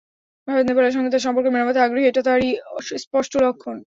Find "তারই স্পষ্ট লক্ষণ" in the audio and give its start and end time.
2.27-3.75